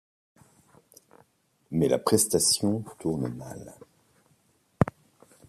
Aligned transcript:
Mais 1.69 1.87
la 1.87 1.99
prestation 1.99 2.83
tourne 2.97 3.27
mal. 3.35 3.75